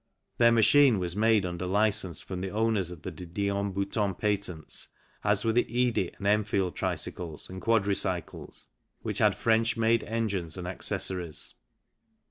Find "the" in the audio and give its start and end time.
2.41-2.49, 3.03-3.11, 5.53-5.65